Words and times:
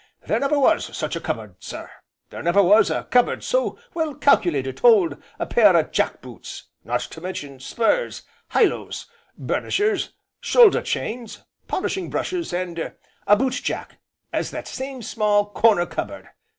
There 0.25 0.39
never 0.39 0.57
was 0.57 0.97
such 0.97 1.15
a 1.15 1.19
cup 1.21 1.35
board, 1.35 1.49
no 1.51 1.55
sir, 1.59 1.91
there 2.31 2.41
never 2.41 2.63
was 2.63 2.89
a 2.89 3.03
cup 3.03 3.25
board 3.27 3.43
so 3.43 3.77
well 3.93 4.15
calculated 4.15 4.77
to 4.77 4.81
hold 4.81 5.21
a 5.37 5.45
pair 5.45 5.77
o' 5.77 5.83
jack 5.83 6.21
boots, 6.21 6.63
not 6.83 7.01
to 7.01 7.21
mention 7.21 7.59
spurs, 7.59 8.23
highlows, 8.47 9.05
burnishers, 9.37 10.13
shoulder 10.39 10.81
chains, 10.81 11.43
polishing 11.67 12.09
brushes, 12.09 12.51
and 12.51 12.95
a 13.27 13.35
boot 13.35 13.53
jack, 13.63 13.99
as 14.33 14.49
that 14.49 14.67
same 14.67 15.03
small 15.03 15.45
corner 15.51 15.85
cup 15.85 16.07
board. 16.07 16.29